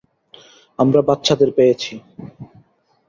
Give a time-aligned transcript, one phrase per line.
[0.79, 1.93] আমরা বাচ্চাদের পেয়েছি।